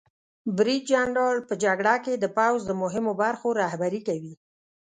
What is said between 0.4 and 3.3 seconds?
برید جنرال په جګړه کې د پوځ د مهمو